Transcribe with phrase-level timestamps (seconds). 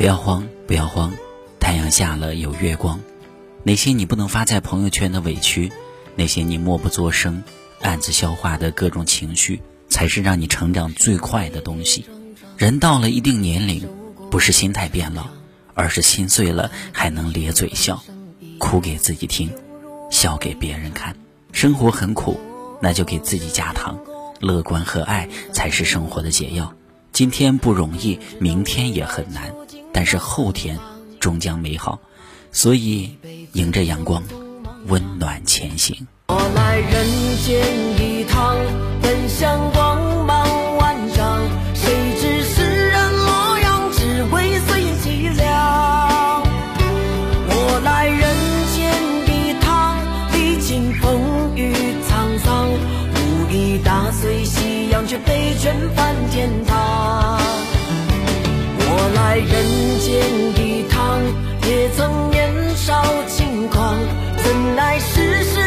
[0.00, 1.12] 不要慌，不要慌，
[1.60, 2.98] 太阳下了有月光。
[3.62, 5.70] 那些你不能发在朋友圈的委屈，
[6.16, 7.44] 那些你默不作声、
[7.82, 9.60] 暗自消化的各种情绪，
[9.90, 12.06] 才是让你成长最快的东西。
[12.56, 13.86] 人到了一定年龄，
[14.30, 15.30] 不是心态变了，
[15.74, 18.02] 而是心碎了还能咧嘴笑，
[18.56, 19.50] 哭给自己听，
[20.10, 21.14] 笑给别人看。
[21.52, 22.40] 生活很苦，
[22.80, 24.00] 那就给自己加糖。
[24.40, 26.72] 乐观和爱才是生活的解药。
[27.12, 29.52] 今天不容易，明天也很难，
[30.00, 30.78] 但是后天
[31.20, 32.00] 终将美好。
[32.52, 33.18] 所以，
[33.52, 34.22] 迎着阳光，
[34.86, 35.94] 温暖前行。
[36.28, 37.06] 我来人
[37.44, 37.60] 间
[38.00, 38.56] 一趟，
[39.02, 41.42] 本想光芒万丈，
[41.74, 46.42] 谁知世人模样，只为随凄凉。
[47.50, 48.34] 我来人
[48.72, 48.80] 间
[49.28, 49.98] 一趟，
[50.32, 51.74] 历经风雨
[52.08, 56.89] 沧桑，无意打碎夕阳，却被卷返天堂。
[60.10, 60.18] 间
[60.56, 61.22] 一趟，
[61.68, 63.96] 也曾年少轻狂，
[64.38, 65.59] 怎奈世事。